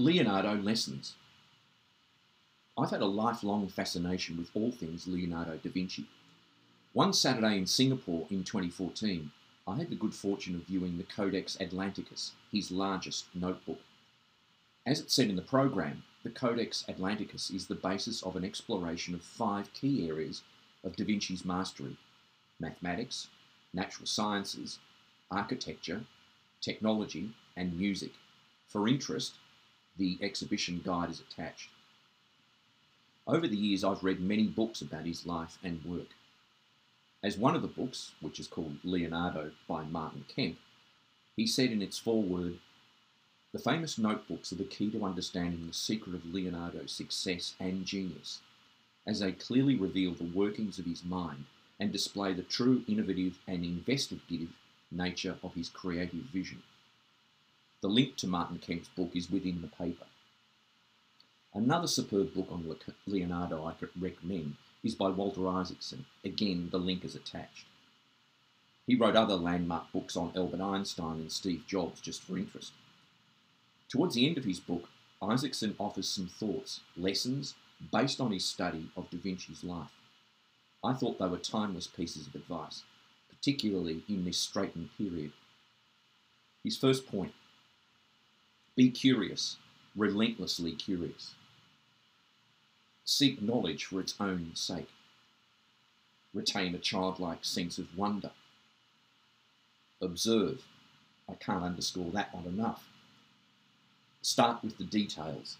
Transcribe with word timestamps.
Leonardo 0.00 0.54
lessons. 0.54 1.16
I've 2.78 2.90
had 2.90 3.00
a 3.00 3.06
lifelong 3.06 3.66
fascination 3.66 4.36
with 4.36 4.48
all 4.54 4.70
things 4.70 5.08
Leonardo 5.08 5.58
da 5.60 5.70
Vinci. 5.70 6.06
One 6.92 7.12
Saturday 7.12 7.58
in 7.58 7.66
Singapore 7.66 8.28
in 8.30 8.44
2014, 8.44 9.32
I 9.66 9.74
had 9.74 9.90
the 9.90 9.96
good 9.96 10.14
fortune 10.14 10.54
of 10.54 10.68
viewing 10.68 10.98
the 10.98 11.02
Codex 11.02 11.56
Atlanticus, 11.60 12.30
his 12.52 12.70
largest 12.70 13.24
notebook. 13.34 13.80
As 14.86 15.00
it 15.00 15.10
said 15.10 15.30
in 15.30 15.34
the 15.34 15.42
program, 15.42 16.04
the 16.22 16.30
Codex 16.30 16.84
Atlanticus 16.88 17.50
is 17.50 17.66
the 17.66 17.74
basis 17.74 18.22
of 18.22 18.36
an 18.36 18.44
exploration 18.44 19.16
of 19.16 19.22
five 19.22 19.72
key 19.72 20.08
areas 20.08 20.42
of 20.84 20.94
Da 20.94 21.04
Vinci's 21.04 21.44
mastery 21.44 21.96
mathematics, 22.60 23.26
natural 23.74 24.06
sciences, 24.06 24.78
architecture, 25.28 26.04
technology, 26.60 27.32
and 27.56 27.76
music. 27.76 28.12
For 28.68 28.86
interest, 28.86 29.34
the 29.98 30.18
exhibition 30.22 30.80
guide 30.84 31.10
is 31.10 31.20
attached. 31.20 31.70
Over 33.26 33.46
the 33.46 33.56
years, 33.56 33.84
I've 33.84 34.02
read 34.02 34.20
many 34.20 34.46
books 34.46 34.80
about 34.80 35.04
his 35.04 35.26
life 35.26 35.58
and 35.62 35.84
work. 35.84 36.08
As 37.22 37.36
one 37.36 37.54
of 37.54 37.62
the 37.62 37.68
books, 37.68 38.12
which 38.20 38.40
is 38.40 38.46
called 38.46 38.78
Leonardo 38.84 39.50
by 39.66 39.84
Martin 39.84 40.24
Kemp, 40.28 40.56
he 41.36 41.46
said 41.46 41.70
in 41.70 41.82
its 41.82 41.98
foreword, 41.98 42.58
the 43.52 43.58
famous 43.58 43.98
notebooks 43.98 44.52
are 44.52 44.56
the 44.56 44.64
key 44.64 44.90
to 44.90 45.04
understanding 45.04 45.66
the 45.66 45.72
secret 45.72 46.14
of 46.14 46.24
Leonardo's 46.26 46.92
success 46.92 47.54
and 47.58 47.84
genius, 47.84 48.40
as 49.06 49.20
they 49.20 49.32
clearly 49.32 49.74
reveal 49.74 50.14
the 50.14 50.24
workings 50.24 50.78
of 50.78 50.84
his 50.84 51.04
mind 51.04 51.46
and 51.80 51.90
display 51.90 52.32
the 52.32 52.42
true 52.42 52.84
innovative 52.86 53.38
and 53.46 53.64
investigative 53.64 54.50
nature 54.90 55.38
of 55.42 55.54
his 55.54 55.68
creative 55.68 56.24
vision. 56.24 56.62
The 57.80 57.88
link 57.88 58.16
to 58.16 58.26
Martin 58.26 58.58
Kemp's 58.58 58.88
book 58.88 59.10
is 59.14 59.30
within 59.30 59.62
the 59.62 59.68
paper. 59.68 60.06
Another 61.54 61.86
superb 61.86 62.34
book 62.34 62.48
on 62.50 62.76
Leonardo 63.06 63.64
I 63.64 63.72
could 63.72 63.90
recommend 63.98 64.56
is 64.82 64.96
by 64.96 65.08
Walter 65.10 65.46
Isaacson. 65.46 66.06
Again, 66.24 66.70
the 66.70 66.78
link 66.78 67.04
is 67.04 67.14
attached. 67.14 67.66
He 68.86 68.96
wrote 68.96 69.16
other 69.16 69.36
landmark 69.36 69.92
books 69.92 70.16
on 70.16 70.32
Albert 70.34 70.60
Einstein 70.60 71.20
and 71.20 71.30
Steve 71.30 71.64
Jobs 71.68 72.00
just 72.00 72.22
for 72.22 72.36
interest. 72.36 72.72
Towards 73.88 74.14
the 74.14 74.26
end 74.26 74.38
of 74.38 74.44
his 74.44 74.60
book, 74.60 74.88
Isaacson 75.22 75.76
offers 75.78 76.08
some 76.08 76.26
thoughts, 76.26 76.80
lessons 76.96 77.54
based 77.92 78.20
on 78.20 78.32
his 78.32 78.44
study 78.44 78.90
of 78.96 79.08
Da 79.10 79.18
Vinci's 79.18 79.62
life. 79.62 79.92
I 80.82 80.94
thought 80.94 81.18
they 81.18 81.26
were 81.26 81.38
timeless 81.38 81.86
pieces 81.86 82.26
of 82.26 82.34
advice, 82.34 82.82
particularly 83.28 84.02
in 84.08 84.24
this 84.24 84.38
straitened 84.38 84.90
period. 84.96 85.32
His 86.64 86.76
first 86.76 87.06
point 87.06 87.32
be 88.78 88.90
curious, 88.90 89.56
relentlessly 89.96 90.70
curious. 90.70 91.34
Seek 93.04 93.42
knowledge 93.42 93.84
for 93.86 93.98
its 93.98 94.14
own 94.20 94.52
sake. 94.54 94.90
Retain 96.32 96.76
a 96.76 96.78
childlike 96.78 97.44
sense 97.44 97.78
of 97.78 97.98
wonder. 97.98 98.30
Observe. 100.00 100.62
I 101.28 101.34
can't 101.34 101.64
underscore 101.64 102.12
that 102.12 102.32
one 102.32 102.46
enough. 102.46 102.88
Start 104.22 104.62
with 104.62 104.78
the 104.78 104.84
details. 104.84 105.56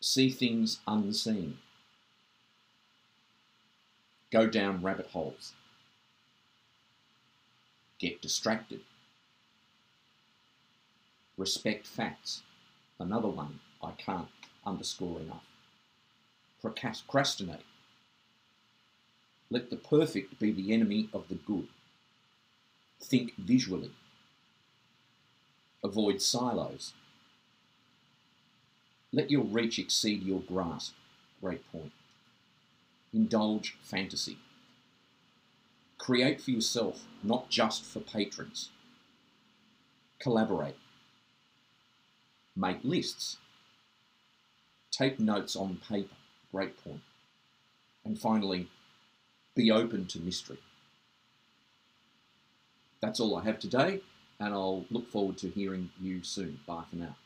See 0.00 0.28
things 0.28 0.80
unseen. 0.86 1.56
Go 4.30 4.46
down 4.46 4.82
rabbit 4.82 5.06
holes. 5.06 5.54
Get 7.98 8.20
distracted. 8.20 8.80
Respect 11.36 11.86
facts. 11.86 12.42
Another 12.98 13.28
one 13.28 13.60
I 13.82 13.92
can't 13.92 14.28
underscore 14.64 15.20
enough. 15.20 15.44
Procrastinate. 16.60 17.64
Let 19.50 19.70
the 19.70 19.76
perfect 19.76 20.38
be 20.38 20.52
the 20.52 20.72
enemy 20.72 21.08
of 21.12 21.28
the 21.28 21.34
good. 21.34 21.68
Think 23.00 23.34
visually. 23.36 23.90
Avoid 25.82 26.22
silos. 26.22 26.92
Let 29.12 29.30
your 29.30 29.44
reach 29.44 29.78
exceed 29.78 30.22
your 30.22 30.40
grasp. 30.40 30.94
Great 31.40 31.70
point. 31.72 31.92
Indulge 33.12 33.76
fantasy. 33.82 34.38
Create 35.98 36.40
for 36.40 36.50
yourself, 36.50 37.04
not 37.22 37.50
just 37.50 37.84
for 37.84 38.00
patrons. 38.00 38.70
Collaborate. 40.18 40.76
Make 42.54 42.84
lists. 42.84 43.38
Take 44.90 45.18
notes 45.18 45.56
on 45.56 45.80
paper. 45.88 46.14
Great 46.52 46.82
point. 46.84 47.00
And 48.04 48.18
finally, 48.18 48.68
be 49.54 49.70
open 49.70 50.06
to 50.06 50.20
mystery. 50.20 50.58
That's 53.00 53.20
all 53.20 53.36
I 53.36 53.44
have 53.44 53.58
today, 53.58 54.00
and 54.38 54.54
I'll 54.54 54.84
look 54.90 55.10
forward 55.10 55.38
to 55.38 55.48
hearing 55.48 55.90
you 56.00 56.22
soon. 56.22 56.60
Bye 56.66 56.84
for 56.88 56.96
now. 56.96 57.16